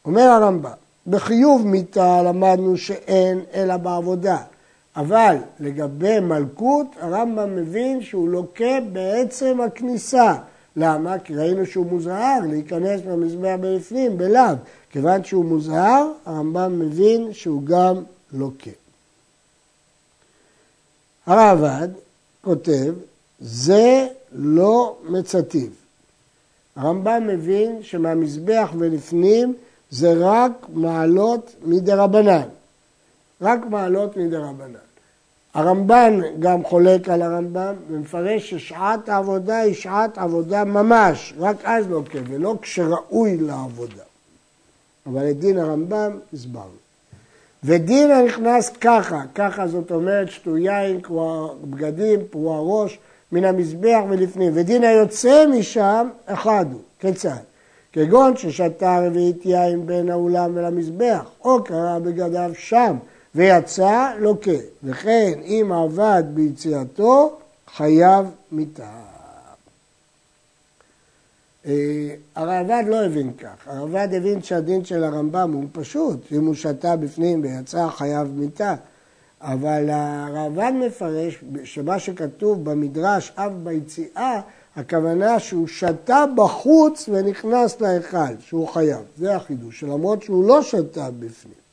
אומר 0.04 0.22
הרמב"ם, 0.22 0.70
בחיוב 1.06 1.66
מיתה 1.66 2.22
למדנו 2.22 2.76
שאין 2.76 3.40
אלא 3.54 3.76
בעבודה, 3.76 4.36
אבל 4.96 5.36
לגבי 5.60 6.20
מלכות, 6.20 6.86
הרמב"ם 7.00 7.56
מבין 7.56 8.02
שהוא 8.02 8.28
לוקה 8.28 8.80
בעצם 8.92 9.60
הכניסה. 9.60 10.34
למה? 10.76 11.18
כי 11.18 11.34
ראינו 11.34 11.66
שהוא 11.66 11.86
מוזהר 11.86 12.38
להיכנס 12.50 13.00
במזבח 13.00 13.54
בפנים, 13.60 14.18
בלאו. 14.18 14.54
כיוון 14.90 15.24
שהוא 15.24 15.44
מוזהר, 15.44 16.12
הרמב"ם 16.26 16.78
מבין 16.78 17.32
שהוא 17.32 17.62
גם 17.62 18.02
לוקה. 18.32 18.70
הרעב"ד 21.26 21.88
כותב, 22.40 22.94
זה 23.40 24.08
לא 24.32 24.96
מצטיב. 25.04 25.72
הרמב"ם 26.76 27.26
מבין 27.26 27.82
שמהמזבח 27.82 28.70
ולפנים 28.78 29.54
זה 29.90 30.14
רק 30.18 30.52
מעלות 30.68 31.54
מדרבנן. 31.64 32.48
רק 33.40 33.60
מעלות 33.70 34.16
מדרבנן. 34.16 34.83
הרמב"ן 35.54 36.20
גם 36.38 36.64
חולק 36.64 37.08
על 37.08 37.22
הרמב"ם 37.22 37.74
ומפרש 37.90 38.50
ששעת 38.50 39.08
העבודה 39.08 39.58
היא 39.58 39.74
שעת 39.74 40.18
עבודה 40.18 40.64
ממש, 40.64 41.34
רק 41.38 41.56
אז 41.64 41.90
לא 41.90 42.02
כן, 42.10 42.22
ולא 42.28 42.56
כשראוי 42.62 43.36
לעבודה. 43.36 44.02
אבל 45.06 45.30
את 45.30 45.38
דין 45.38 45.58
הרמב"ם 45.58 46.18
הסברנו. 46.32 46.84
ודין 47.64 48.10
הנכנס 48.10 48.70
ככה, 48.80 49.22
ככה 49.34 49.66
זאת 49.66 49.90
אומרת 49.90 50.30
שתו 50.30 50.58
יין, 50.58 51.00
בגדים, 51.64 52.20
פרוע 52.30 52.82
ראש, 52.82 52.98
מן 53.32 53.44
המזבח 53.44 54.00
ולפנים. 54.08 54.52
ודין 54.54 54.84
היוצא 54.84 55.46
משם, 55.46 56.08
אחד 56.26 56.66
הוא, 56.72 56.80
כיצד? 56.98 57.42
כגון 57.92 58.36
ששתה 58.36 59.00
רביעית 59.06 59.46
יין 59.46 59.86
בין 59.86 60.10
האולם 60.10 60.50
ולמזבח, 60.54 61.30
או 61.44 61.64
קרא 61.64 61.98
בגדיו 61.98 62.50
שם, 62.54 62.96
ויצא 63.34 64.12
לוקה. 64.18 64.50
וכן 64.84 65.32
אם 65.44 65.72
עבד 65.72 66.22
ביציאתו, 66.34 67.36
חייב 67.76 68.26
מיתה. 68.52 68.90
אה, 71.66 72.14
הרעב"ד 72.34 72.84
לא 72.86 73.04
הבין 73.04 73.32
כך, 73.32 73.68
הרעב"ד 73.68 74.14
הבין 74.14 74.42
שהדין 74.42 74.84
של 74.84 75.04
הרמב"ם 75.04 75.52
הוא 75.52 75.64
פשוט, 75.72 76.32
אם 76.32 76.46
הוא 76.46 76.54
שתה 76.54 76.96
בפנים 76.96 77.42
ויצא 77.42 77.88
חייב 77.88 78.28
מיתה, 78.28 78.74
אבל 79.40 79.90
הרעב"ד 79.90 80.72
מפרש 80.86 81.44
שמה 81.64 81.98
שכתוב 81.98 82.64
במדרש 82.64 83.32
אף 83.34 83.52
ביציאה, 83.62 84.40
הכוונה 84.76 85.40
שהוא 85.40 85.66
שתה 85.66 86.24
בחוץ 86.36 87.08
ונכנס 87.12 87.80
להיכל, 87.80 88.36
שהוא 88.40 88.68
חייב, 88.68 89.02
זה 89.16 89.36
החידוש, 89.36 89.84
למרות 89.84 90.22
שהוא 90.22 90.48
לא 90.48 90.62
שתה 90.62 91.10
בפנים. 91.10 91.63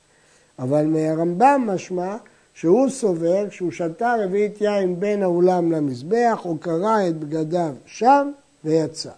אבל 0.61 0.85
מהרמב"ם 0.85 1.69
משמע 1.73 2.15
שהוא 2.53 2.89
סובר 2.89 3.49
שהוא 3.49 3.71
שתה 3.71 4.15
רביעית 4.23 4.61
יין 4.61 4.99
בין 4.99 5.23
האולם 5.23 5.71
למזבח, 5.71 6.41
או 6.45 6.57
קרע 6.57 7.07
את 7.07 7.17
בגדיו 7.17 7.73
שם 7.85 8.31
ויצא. 8.65 9.09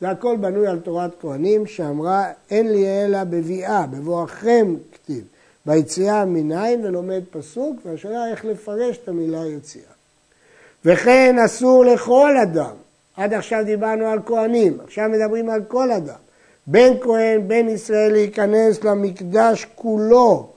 זה 0.00 0.10
הכל 0.10 0.36
בנוי 0.36 0.66
על 0.66 0.78
תורת 0.78 1.10
כהנים 1.20 1.66
שאמרה 1.66 2.32
אין 2.50 2.72
לי 2.72 2.86
אלא 2.86 3.24
בביאה, 3.24 3.86
בבואכם 3.86 4.74
כתיב. 4.92 5.24
ביציאה 5.66 6.24
מניין 6.24 6.84
ולומד 6.84 7.22
פסוק, 7.30 7.76
והשאלה 7.84 8.30
איך 8.30 8.44
לפרש 8.44 8.96
את 8.96 9.08
המילה 9.08 9.46
יציאה. 9.46 9.84
וכן 10.84 11.36
אסור 11.44 11.84
לכל 11.84 12.36
אדם, 12.42 12.74
עד 13.16 13.34
עכשיו 13.34 13.62
דיברנו 13.64 14.06
על 14.06 14.18
כהנים, 14.26 14.78
עכשיו 14.84 15.08
מדברים 15.08 15.50
על 15.50 15.62
כל 15.68 15.90
אדם. 15.90 16.18
בין 16.66 17.00
כהן, 17.00 17.48
בין 17.48 17.68
ישראל 17.68 18.12
להיכנס 18.12 18.84
למקדש 18.84 19.66
כולו, 19.74 20.55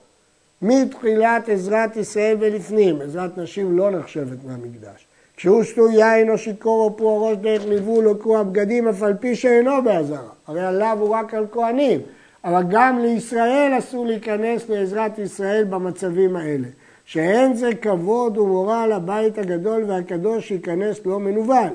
מתחילת 0.62 1.48
עזרת 1.48 1.96
ישראל 1.96 2.36
ולפנים. 2.40 3.00
עזרת 3.00 3.38
נשים 3.38 3.78
לא 3.78 3.90
נחשבת 3.90 4.44
מהמקדש. 4.46 5.06
כשהוא 5.36 5.62
שתו 5.62 5.90
יין 5.90 6.30
או 6.30 6.38
שיכור 6.38 6.84
או 6.84 6.96
פרוע 6.96 7.30
ראש 7.30 7.36
דרך 7.36 7.66
ניבול 7.66 8.08
או 8.08 8.18
קרוע 8.18 8.42
בגדים, 8.42 8.88
אף 8.88 9.02
על 9.02 9.14
פי 9.14 9.36
שאינו 9.36 9.82
באזהרה. 9.84 10.30
הרי 10.46 10.60
עליו 10.60 10.96
הוא 11.00 11.08
רק 11.08 11.34
על 11.34 11.46
כהנים. 11.52 12.00
אבל 12.44 12.62
גם 12.70 12.98
לישראל 12.98 13.72
אסור 13.78 14.06
להיכנס 14.06 14.68
לעזרת 14.68 15.18
ישראל 15.18 15.64
במצבים 15.64 16.36
האלה. 16.36 16.68
שאין 17.04 17.54
זה 17.54 17.74
כבוד 17.74 18.38
ומורא 18.38 18.86
לבית 18.86 19.38
הגדול 19.38 19.84
והקדוש 19.86 20.48
שייכנס 20.48 21.06
לא 21.06 21.20
מנוול. 21.20 21.70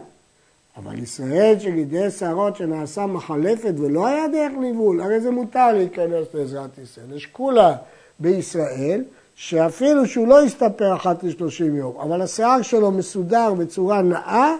אבל 0.77 0.99
ישראל 0.99 1.55
שגידל 1.59 2.09
שערות 2.09 2.55
שנעשה 2.55 3.05
מחלפת 3.05 3.73
ולא 3.77 4.07
היה 4.07 4.27
דרך 4.27 4.51
ניבול, 4.59 5.01
הרי 5.01 5.19
זה 5.19 5.31
מותר 5.31 5.71
להיכנס 5.73 6.27
לעזרת 6.33 6.77
ישראל. 6.83 7.15
יש 7.15 7.25
כולה 7.25 7.75
בישראל, 8.19 9.03
שאפילו 9.35 10.07
שהוא 10.07 10.27
לא 10.27 10.45
יסתפר 10.45 10.95
אחת 10.95 11.23
לשלושים 11.23 11.75
יום, 11.75 11.97
אבל 11.99 12.21
השיער 12.21 12.61
שלו 12.61 12.91
מסודר 12.91 13.53
בצורה 13.53 14.01
נאה, 14.01 14.55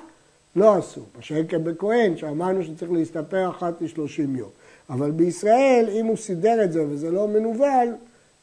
לא 0.56 0.80
אסור. 0.80 1.04
מה 1.16 1.44
כאן 1.44 1.64
בכהן, 1.64 2.18
שאמרנו 2.18 2.64
שצריך 2.64 2.92
להסתפר 2.92 3.50
אחת 3.50 3.82
לשלושים 3.82 4.36
יום. 4.36 4.50
אבל 4.90 5.12
בישראל, 5.12 5.86
אם 5.92 6.06
הוא 6.06 6.18
סידר 6.18 6.64
את 6.64 6.72
זה 6.72 6.86
וזה 6.90 7.12
לא 7.12 7.28
מנוול, 7.28 7.96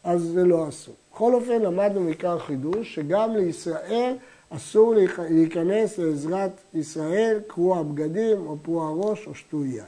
אז 0.05 0.22
זה 0.22 0.44
לא 0.44 0.68
אסור. 0.68 0.94
בכל 1.12 1.35
אופן, 1.35 1.62
למדנו 1.62 2.01
מכאן 2.01 2.38
חידוש, 2.38 2.94
שגם 2.94 3.37
לישראל 3.37 4.14
אסור 4.51 4.94
להיכנס 5.31 5.98
לעזרת 5.98 6.51
ישראל, 6.75 7.40
קרוע 7.46 7.83
בגדים 7.83 8.46
או 8.46 8.57
פרוע 8.62 8.92
ראש 8.96 9.27
או 9.27 9.35
שתוי 9.35 9.68
יין. 9.68 9.85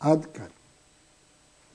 עד 0.00 0.24
כאן. 0.24 0.61